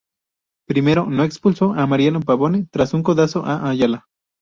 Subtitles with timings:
[0.67, 4.07] Primero, no expulsó a Mariano Pavone tras un codazo a Ayala.